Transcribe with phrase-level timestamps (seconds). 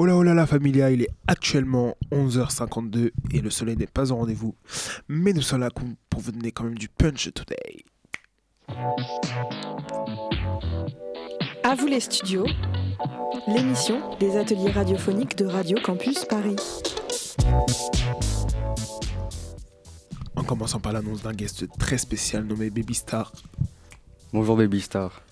[0.00, 4.12] Oh là oh là la familia, il est actuellement 11h52 et le soleil n'est pas
[4.12, 4.54] au rendez-vous.
[5.08, 5.70] Mais nous sommes là
[6.08, 7.84] pour vous donner quand même du punch today.
[11.64, 12.46] À vous les studios,
[13.48, 16.54] l'émission des ateliers radiophoniques de Radio Campus Paris.
[20.36, 23.32] En commençant par l'annonce d'un guest très spécial nommé Baby Star.
[24.32, 25.22] Bonjour Baby Star.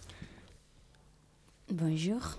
[1.70, 2.36] Bonjour.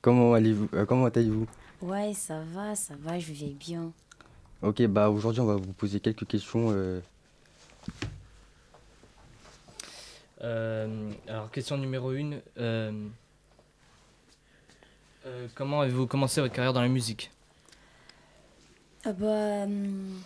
[0.00, 1.46] Comment allez-vous euh, Comment allez-vous?
[1.82, 3.92] Ouais, ça va, ça va, je vais bien.
[4.62, 6.68] Ok, bah aujourd'hui on va vous poser quelques questions.
[6.70, 7.00] Euh.
[10.42, 12.40] Euh, alors question numéro une.
[15.54, 17.30] comment avez-vous commencé votre carrière dans la musique?
[19.04, 20.20] Bah, hum,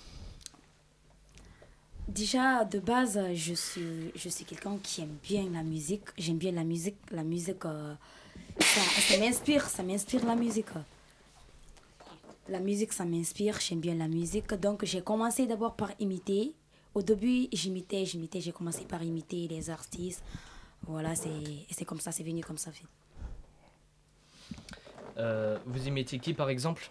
[2.09, 6.05] Déjà, de base, je suis, je suis quelqu'un qui aime bien la musique.
[6.19, 6.97] J'aime bien la musique.
[7.11, 7.65] La musique,
[8.73, 10.67] ça, m'inspire, ça m'inspire la musique.
[12.49, 14.53] La musique, ça m'inspire, j'aime bien la musique.
[14.55, 16.55] Donc, j'ai commencé d'abord par imiter.
[16.95, 20.23] Au début, j'imitais, j'imitais, j'ai commencé par imiter les artistes.
[20.87, 22.71] Voilà, c'est comme ça, c'est venu comme ça.
[25.19, 26.91] Euh, vous imitez qui, par exemple?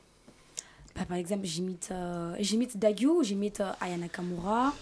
[0.95, 4.73] Bah, Par exemple, j'imite euh, j'imite Dagyu, j'imite euh, Ayana Kamura.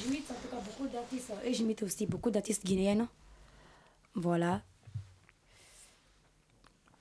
[0.00, 1.32] J'imite en tout cas beaucoup d'artistes.
[1.44, 3.06] Et j'imite aussi beaucoup d'artistes guinéennes.
[4.14, 4.62] Voilà.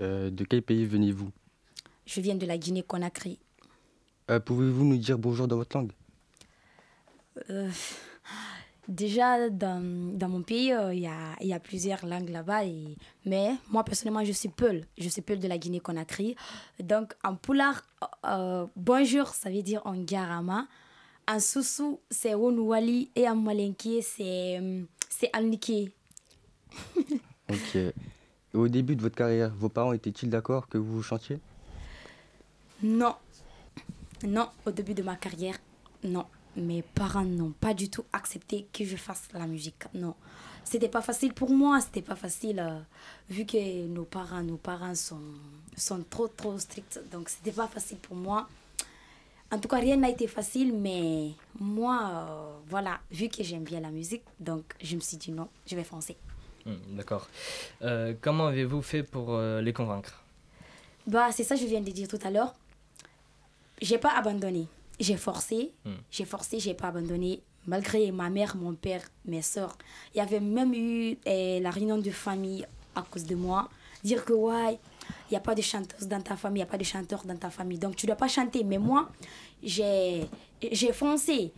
[0.01, 1.31] Euh, de quel pays venez-vous?
[2.05, 3.39] Je viens de la Guinée-Conakry.
[4.29, 5.91] Euh, pouvez-vous nous dire bonjour dans votre langue?
[7.49, 7.69] Euh,
[8.87, 12.63] Déjà, dans, mon pays, il y, a, y, a, plusieurs langues là-bas.
[13.25, 14.83] Mais moi, personnellement, je suis Peul.
[14.97, 16.35] Je suis Peul de la Guinée-Conakry.
[16.81, 17.83] Donc, en poulard,
[18.75, 20.67] bonjour, ça veut dire en garama.
[21.27, 23.11] En soussou, c'est Onouali.
[23.15, 24.59] Et en malinké, c'est
[25.31, 25.91] Alniki
[27.49, 27.77] ok.
[28.53, 31.39] au début de votre carrière, vos parents étaient-ils d'accord que vous chantiez?
[32.83, 33.15] Non.
[34.23, 35.57] Non, au début de ma carrière,
[36.03, 36.25] non.
[36.55, 39.83] Mes parents n'ont pas du tout accepté que je fasse la musique.
[39.93, 40.15] Non.
[40.63, 42.79] C'était pas facile pour moi, c'était pas facile euh,
[43.29, 45.21] vu que nos parents, nos parents sont,
[45.75, 46.99] sont trop trop stricts.
[47.11, 48.47] Donc c'était pas facile pour moi.
[49.51, 53.81] En tout cas, rien n'a été facile, mais moi, euh, voilà, vu que j'aime bien
[53.81, 56.15] la musique, donc je me suis dit non, je vais foncer.
[56.65, 57.27] Hmm, d'accord.
[57.81, 60.23] Euh, comment avez-vous fait pour euh, les convaincre?
[61.07, 62.53] Bah, c'est ça que je viens de dire tout à l'heure.
[63.81, 64.67] J'ai pas abandonné.
[64.99, 65.93] J'ai forcé, hmm.
[66.11, 67.41] j'ai forcé, j'ai pas abandonné.
[67.67, 69.77] Malgré ma mère, mon père, mes soeurs.
[70.13, 73.69] Il y avait même eu eh, la réunion de famille à cause de moi.
[74.03, 74.79] Dire que, ouais,
[75.29, 77.23] il n'y a pas de chanteuse dans ta famille, il n'y a pas de chanteur
[77.23, 77.77] dans ta famille.
[77.77, 78.63] Donc, tu ne dois pas chanter.
[78.63, 79.09] Mais moi,
[79.61, 80.27] j'ai
[80.93, 81.51] foncé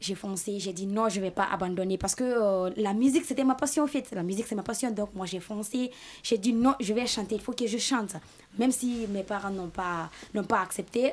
[0.00, 3.24] j'ai foncé, j'ai dit non, je ne vais pas abandonner parce que euh, la musique,
[3.24, 4.10] c'était ma passion en fait.
[4.12, 4.90] La musique, c'est ma passion.
[4.90, 5.90] Donc moi, j'ai foncé,
[6.22, 8.14] j'ai dit non, je vais chanter, il faut que je chante.
[8.58, 10.10] Même si mes parents n'ont pas,
[10.48, 11.12] pas accepté,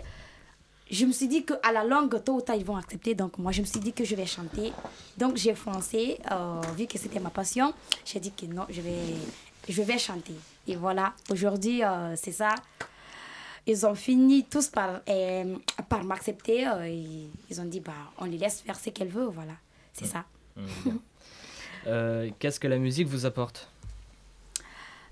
[0.91, 3.15] je me suis dit qu'à la longue, tôt ou tard, ils vont accepter.
[3.15, 4.73] Donc moi, je me suis dit que je vais chanter.
[5.17, 7.73] Donc j'ai foncé, euh, vu que c'était ma passion,
[8.05, 9.15] j'ai dit que non, je vais,
[9.69, 10.35] je vais chanter.
[10.67, 12.55] Et voilà, aujourd'hui, euh, c'est ça
[13.65, 15.55] ils ont fini tous par, euh,
[15.89, 16.67] par m'accepter.
[16.67, 16.87] Euh,
[17.49, 19.53] ils ont dit, bah, on les laisse faire ce qu'elles veulent, voilà.
[19.93, 20.25] C'est ça.
[20.55, 20.61] Mmh,
[21.87, 23.69] euh, qu'est-ce que la musique vous apporte?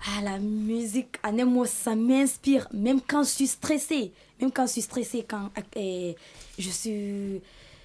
[0.06, 2.68] Ah, la musique, mot, ça m'inspire.
[2.74, 7.42] Même quand je suis stressée, même quand je suis stressée, quand je suis...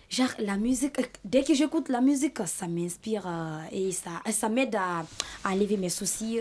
[0.09, 0.95] Genre, la musique,
[1.25, 3.29] dès que j'écoute la musique, ça m'inspire
[3.73, 5.05] et ça, ça m'aide à,
[5.45, 6.41] à enlever mes soucis.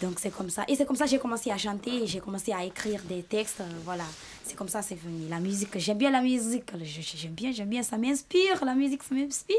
[0.00, 0.64] Donc c'est comme ça.
[0.66, 3.60] Et c'est comme ça que j'ai commencé à chanter, j'ai commencé à écrire des textes.
[3.60, 4.04] Euh, voilà,
[4.44, 5.28] c'est comme ça c'est venu.
[5.28, 6.70] La musique, j'aime bien la musique.
[6.82, 8.64] J'aime bien, j'aime bien, ça m'inspire.
[8.64, 9.56] La musique, ça m'inspire.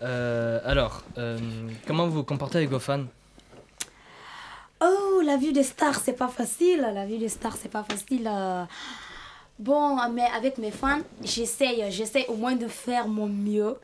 [0.00, 1.36] Euh, alors, euh,
[1.86, 3.04] comment vous vous comportez avec vos fans?
[5.38, 6.80] Vie des stars, c'est pas facile.
[6.92, 8.30] La vie des stars, c'est pas facile.
[9.58, 13.76] Bon, mais avec mes fans, j'essaye, j'essaye au moins de faire mon mieux.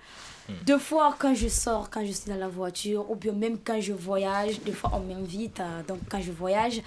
[0.49, 0.53] Hmm.
[0.67, 3.81] Deux fois, quand je sors, quand je suis dans la voiture, ou bien même quand
[3.81, 6.81] je voyage, des fois on m'invite, euh, donc quand je voyage,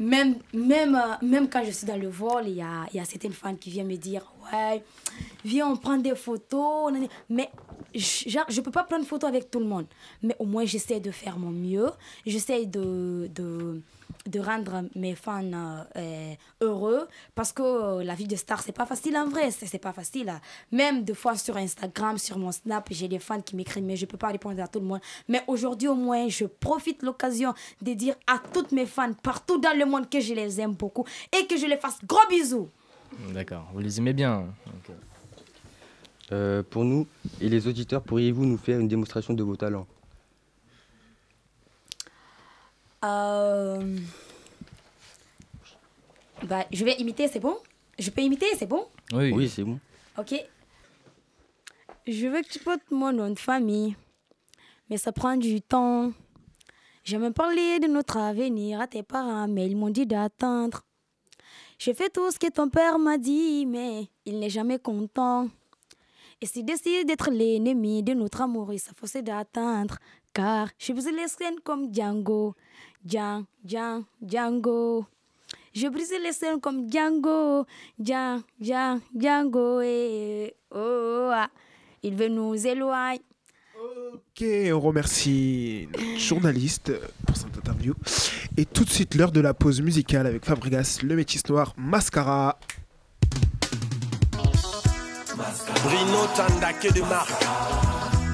[0.00, 3.54] euh, même quand je suis dans le vol, il y a, y a certaines fans
[3.54, 4.22] qui viennent me dire
[4.52, 4.82] Ouais,
[5.44, 6.92] viens, on prend des photos.
[7.28, 7.50] Mais
[7.94, 9.86] je peux pas prendre photo avec tout le monde.
[10.22, 11.90] Mais au moins, j'essaie de faire mon mieux.
[12.24, 13.82] J'essaie de, de,
[14.28, 15.42] de rendre mes fans
[15.96, 19.66] euh, heureux parce que euh, la vie de star c'est pas facile en vrai c'est
[19.66, 20.32] c'est pas facile.
[20.70, 24.06] Même des fois sur Instagram sur mon snap j'ai des fans qui m'écrivent mais je
[24.06, 25.00] peux pas répondre à tout le monde.
[25.28, 29.58] Mais aujourd'hui au moins je profite de l'occasion de dire à toutes mes fans partout
[29.58, 31.04] dans le monde que je les aime beaucoup
[31.36, 32.68] et que je les fasse gros bisous.
[33.32, 34.46] D'accord, vous les aimez bien.
[36.30, 37.06] Euh, pour nous
[37.40, 39.86] et les auditeurs, pourriez-vous nous faire une démonstration de vos talents?
[43.04, 43.96] Euh,
[46.44, 47.56] bah, je vais imiter c'est bon?
[47.98, 48.86] Je peux imiter c'est bon?
[49.12, 49.78] Oui, Oui, c'est bon.
[50.18, 50.34] Ok.
[52.06, 53.96] Je veux que tu portes mon nom de famille,
[54.88, 56.12] mais ça prend du temps.
[57.04, 60.82] J'aime parler de notre avenir à tes parents, mais ils m'ont dit d'attendre.
[61.78, 65.48] J'ai fait tout ce que ton père m'a dit, mais il n'est jamais content.
[66.40, 69.98] Et s'il décide d'être l'ennemi de notre amour, il s'efforce d'attendre.
[70.38, 72.54] Car je brise les scènes comme Django.
[73.04, 75.04] Djan, Djan, Django.
[75.74, 77.66] Je brise les scènes comme Django,
[77.98, 81.48] Djan, Djan, Django, et oh, ah.
[82.04, 83.20] il veut nous éloigner.
[84.14, 86.92] Ok, on remercie notre journaliste
[87.26, 87.94] pour cette interview.
[88.56, 92.60] Et tout de suite, l'heure de la pause musicale avec Fabregas, le métis noir, Mascara.
[95.82, 97.00] Bruno Tanda que de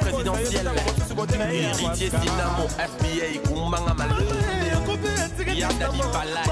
[0.00, 0.70] présidentiel
[1.50, 4.14] Héritier Dynamo FBA Kumbanga Malou
[5.54, 6.46] Yadali Balai.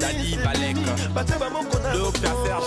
[0.00, 2.64] Dali Balek Le Père Serge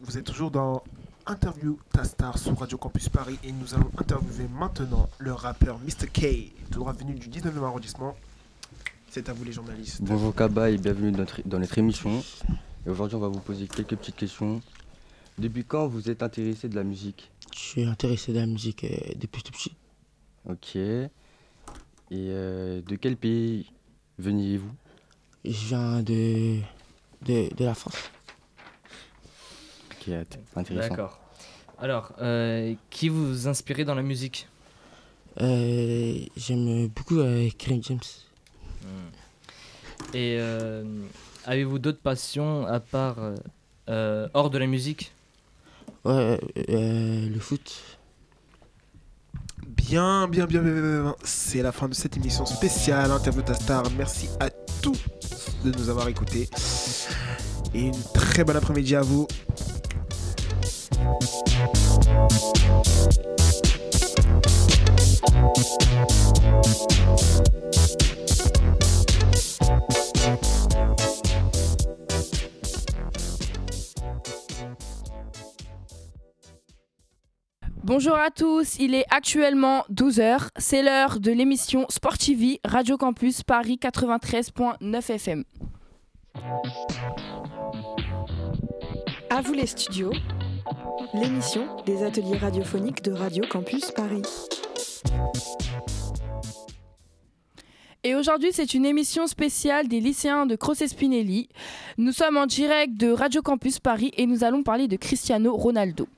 [0.00, 0.82] Vous êtes toujours dans
[1.26, 6.08] Interview Ta Star sur Radio Campus Paris et nous allons interviewer maintenant le rappeur Mr.
[6.12, 8.16] K, tout droit venu du 19e arrondissement.
[9.08, 10.00] C'est à vous les journalistes.
[10.02, 12.22] Bonjour Kaba et bienvenue dans notre, dans notre émission.
[12.86, 14.60] Et aujourd'hui, on va vous poser quelques petites questions.
[15.38, 17.30] Depuis quand vous êtes intéressé de la musique?
[17.54, 19.72] Je suis intéressé de la musique euh, depuis tout petit.
[20.48, 20.76] Ok.
[20.76, 21.10] Et
[22.12, 23.70] euh, de quel pays
[24.18, 24.72] veniez-vous
[25.44, 26.58] Je viens de,
[27.24, 27.94] de, de la France.
[30.02, 30.88] Ok, int- intéressant.
[30.88, 31.18] D'accord.
[31.78, 34.48] Alors, euh, qui vous inspirez dans la musique
[35.40, 38.00] Euh, J'aime beaucoup euh, Karim James.
[40.14, 40.84] Et euh,
[41.46, 43.16] avez-vous d'autres passions à part
[43.88, 45.12] hors de la musique?
[46.04, 46.38] Ouais,
[46.68, 47.80] le foot.
[49.66, 51.16] Bien, bien, bien, bien, bien, bien.
[51.24, 53.84] C'est la fin de cette émission spéciale Interview Ta Star.
[53.96, 54.50] Merci à
[54.82, 54.98] tous
[55.64, 56.48] de nous avoir écoutés.
[57.74, 59.26] Et une très bonne après-midi à vous.
[77.84, 83.42] Bonjour à tous, il est actuellement 12h, c'est l'heure de l'émission Sport TV Radio Campus
[83.42, 85.44] Paris 93.9 FM.
[89.30, 90.12] À vous les studios,
[91.14, 94.22] l'émission des ateliers radiophoniques de Radio Campus Paris.
[98.04, 101.48] Et aujourd'hui, c'est une émission spéciale des lycéens de Croce-Spinelli.
[101.98, 106.08] Nous sommes en direct de Radio Campus Paris et nous allons parler de Cristiano Ronaldo.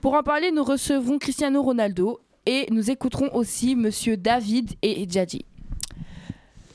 [0.00, 5.44] Pour en parler, nous recevrons Cristiano Ronaldo et nous écouterons aussi Monsieur David et Djadji,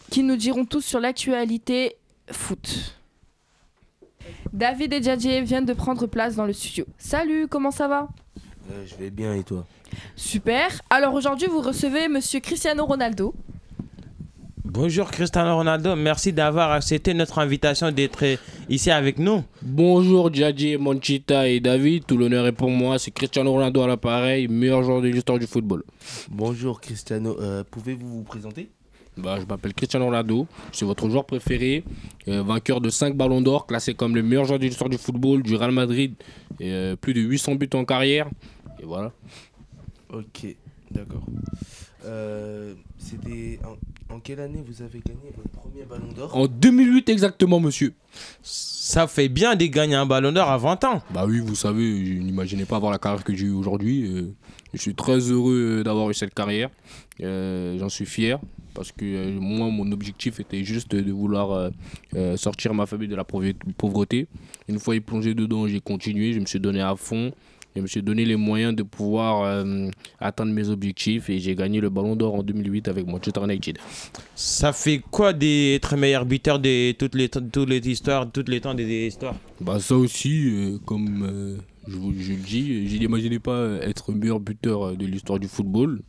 [0.10, 1.98] qui nous diront tous sur l'actualité
[2.32, 3.03] foot.
[4.52, 6.86] David et Djadji viennent de prendre place dans le studio.
[6.98, 8.08] Salut, comment ça va?
[8.72, 9.66] Euh, je vais bien et toi?
[10.16, 10.70] Super.
[10.90, 13.34] Alors aujourd'hui, vous recevez Monsieur Cristiano Ronaldo.
[14.66, 18.24] Bonjour Cristiano Ronaldo, merci d'avoir accepté notre invitation d'être
[18.70, 19.44] ici avec nous.
[19.62, 24.48] Bonjour Djadji, Monchita et David, tout l'honneur est pour moi, c'est Cristiano Ronaldo à l'appareil,
[24.48, 25.84] meilleur joueur de l'histoire du football.
[26.32, 28.72] Bonjour Cristiano, Euh, pouvez-vous vous présenter?
[29.18, 31.84] Bah, Je m'appelle Cristiano Ronaldo, suis votre joueur préféré,
[32.28, 35.44] euh, vainqueur de 5 ballons d'or, classé comme le meilleur joueur de l'histoire du football,
[35.44, 36.16] du Real Madrid,
[36.60, 38.30] et euh, plus de 800 buts en carrière.
[38.82, 39.12] Et voilà.
[40.12, 40.56] Ok,
[40.92, 41.24] d'accord.
[42.06, 43.60] Euh, C'était
[44.10, 46.36] en, en quelle année vous avez gagné votre premier ballon d'or?
[46.36, 47.94] En 2008 exactement, monsieur.
[48.42, 51.02] Ça fait bien de gagner un ballon d'or à 20 ans.
[51.14, 54.06] Bah oui, vous savez, je n'imaginais pas avoir la carrière que j'ai eue aujourd'hui.
[54.08, 54.34] euh,
[54.74, 56.70] je suis très heureux euh, d'avoir eu cette carrière.
[57.22, 58.40] Euh, J'en suis fier
[58.74, 61.72] parce que moi, mon objectif était juste de vouloir
[62.16, 64.28] euh, sortir ma famille de la pauvre- pauvreté.
[64.68, 67.32] Une fois plongé dedans, j'ai continué, je me suis donné à fond.
[67.76, 69.90] Je me suis donné les moyens de pouvoir euh,
[70.20, 73.78] atteindre mes objectifs et j'ai gagné le ballon d'or en 2008 avec Manchester United.
[74.36, 78.76] Ça fait quoi d'être meilleur buteur de toutes les, toutes les histoires, toutes les temps
[78.76, 79.36] des histoires?
[79.60, 84.12] Bah ça aussi, euh, comme euh, je, vous- je le dis, je n'imaginais pas être
[84.12, 86.02] meilleur buteur de l'histoire du football,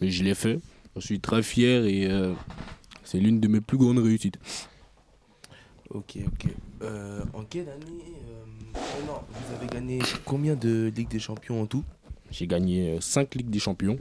[0.00, 0.60] mais je l'ai fait.
[0.96, 2.08] Je suis très fier et
[3.04, 4.36] c'est l'une de mes plus grandes réussites.
[5.90, 6.52] Ok, ok.
[6.82, 11.62] Euh, en quelle année euh, oh non, vous avez gagné combien de Ligue des Champions
[11.62, 11.82] en tout?
[12.30, 13.98] J'ai gagné 5 Ligues des Champions,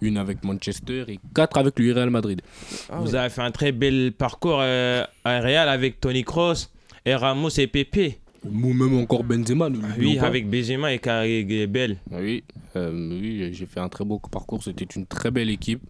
[0.00, 2.40] une avec Manchester et 4 avec le Real Madrid.
[2.88, 3.16] Ah Vous ouais.
[3.18, 6.68] avez fait un très bel parcours euh, à Real avec Tony Kroos
[7.04, 8.18] et Ramos et Pepe.
[8.48, 9.68] Moi-même encore Benzema,
[9.98, 10.26] Oui, pas.
[10.28, 11.98] avec Benzema et Carré Bell.
[12.10, 12.42] Oui,
[12.76, 14.62] euh, oui j'ai fait un très beau parcours.
[14.62, 15.82] C'était une très belle équipe.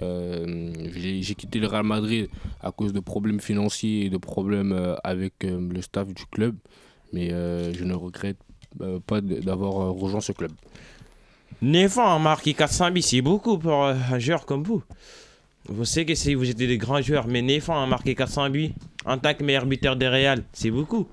[0.00, 2.28] Euh, j'ai quitté le Real Madrid
[2.60, 6.54] à cause de problèmes financiers et de problèmes euh, avec euh, le staff du club.
[7.12, 8.38] Mais euh, je ne regrette
[8.80, 10.52] euh, pas d'avoir euh, rejoint ce club.
[11.62, 14.82] A marqué 400 buts, c'est beaucoup pour euh, un joueur comme vous.
[15.68, 18.50] Vous savez que si vous êtes des grands joueurs, mais 9 ans a marqué 400
[18.50, 18.70] buts
[19.04, 21.06] en tant que meilleur buteur des Real, c'est beaucoup.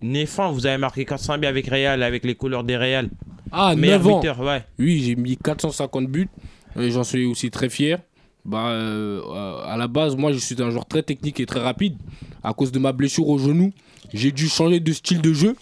[0.00, 3.08] 9 ans, vous avez marqué 400 buts avec Real, avec les couleurs des Real.
[3.50, 4.64] Ah, meilleur 9 ans buteur, ouais.
[4.78, 6.28] Oui, j'ai mis 450 buts.
[6.76, 7.98] J'en suis aussi très fier.
[8.44, 9.22] Bah, euh,
[9.64, 11.96] à la base, moi, je suis un joueur très technique et très rapide.
[12.42, 13.72] À cause de ma blessure au genou,
[14.12, 15.56] j'ai dû changer de style de jeu.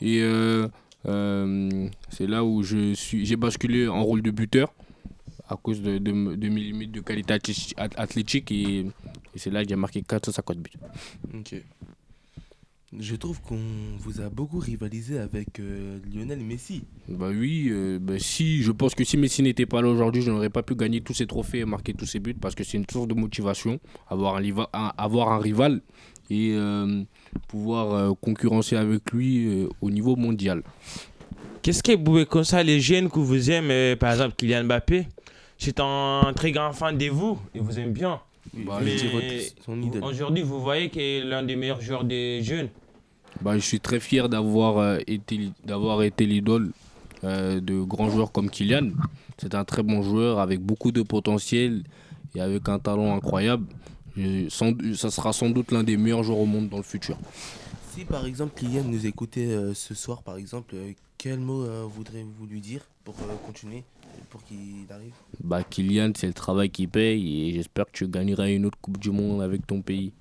[0.00, 0.68] Et euh,
[1.06, 4.72] euh, c'est là où je suis, j'ai basculé en rôle de buteur
[5.48, 8.50] à cause de, de- mes limites de qualité athléti- athlétique.
[8.52, 8.86] Et, et
[9.36, 10.70] c'est là que j'ai marqué 450 buts.
[12.98, 13.58] Je trouve qu'on
[13.98, 16.84] vous a beaucoup rivalisé avec euh, Lionel Messi.
[17.08, 20.30] Bah oui, euh, bah si, je pense que si Messi n'était pas là aujourd'hui, je
[20.30, 22.76] n'aurais pas pu gagner tous ces trophées et marquer tous ces buts parce que c'est
[22.76, 23.80] une source de motivation,
[24.10, 25.80] avoir un, avoir un rival
[26.28, 27.02] et euh,
[27.48, 30.62] pouvoir euh, concurrencer avec lui euh, au niveau mondial.
[31.62, 35.06] Qu'est-ce que vous pouvez comme ça, les jeunes que vous aimez, par exemple Kylian Mbappé?
[35.58, 38.20] C'est un très grand fan de vous, il vous aime bien.
[38.54, 38.80] Bah,
[40.02, 42.68] aujourd'hui, vous voyez qu'il est l'un des meilleurs joueurs des jeunes.
[43.40, 46.72] Bah, je suis très fier d'avoir euh, été, d'avoir été l'idole
[47.24, 48.90] euh, de grands joueurs comme Kylian.
[49.38, 51.82] C'est un très bon joueur avec beaucoup de potentiel
[52.34, 53.66] et avec un talent incroyable.
[54.48, 57.16] Sans- ça sera sans doute l'un des meilleurs joueurs au monde dans le futur.
[57.94, 61.84] Si par exemple Kylian nous écoutait euh, ce soir, par exemple, euh, quel mot euh,
[61.88, 63.82] voudrez-vous lui dire pour continuer,
[64.30, 65.12] pour qu'il arrive?
[65.42, 68.98] Bah, Kylian, c'est le travail qui paye et j'espère que tu gagneras une autre Coupe
[68.98, 70.12] du Monde avec ton pays.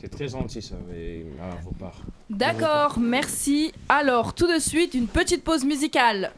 [0.00, 2.00] C'est très gentil ça, mais à vos parts.
[2.30, 3.70] D'accord, merci.
[3.86, 6.32] Alors, tout de suite, une petite pause musicale.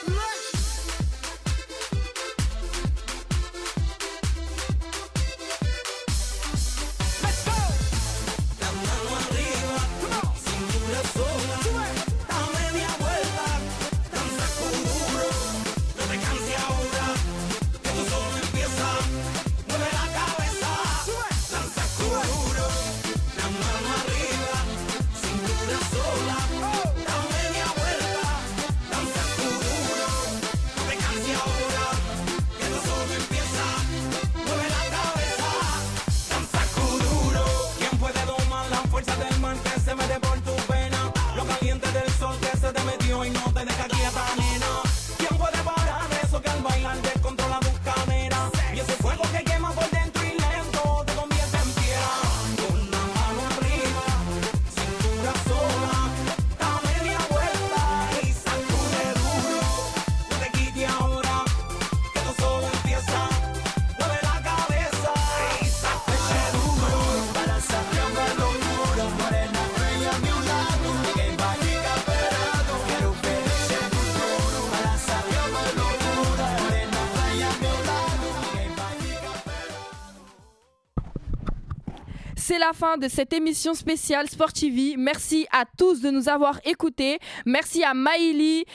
[82.60, 84.96] la fin de cette émission spéciale Sportivi.
[84.98, 87.18] Merci à tous de nous avoir écoutés.
[87.46, 88.66] Merci à Maïli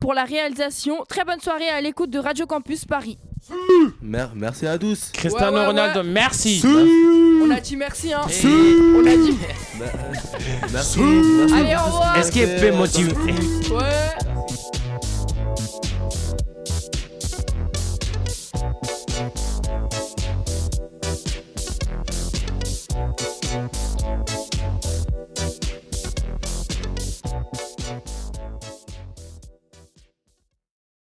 [0.00, 1.04] pour la réalisation.
[1.08, 3.18] Très bonne soirée à l'écoute de Radio Campus Paris.
[4.02, 5.10] Mer- merci à tous.
[5.12, 6.06] Cristiano Ouais, ouais, Ronaldo, ouais.
[6.06, 6.62] merci.
[6.64, 8.22] On a dit merci, hein.
[8.28, 8.46] Si.
[8.46, 9.36] On a dit.
[10.72, 10.98] Merci.
[11.00, 11.00] merci.
[11.54, 12.16] Allez, au revoir.
[12.18, 13.12] Est-ce qu'il est motivé?
[13.12, 14.23] Ouais.